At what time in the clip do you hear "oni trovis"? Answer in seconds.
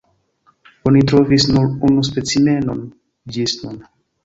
0.91-1.45